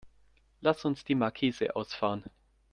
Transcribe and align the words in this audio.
Lass 0.61 0.83
uns 0.83 1.03
die 1.03 1.13
Markise 1.13 1.75
ausfahren. 1.75 2.23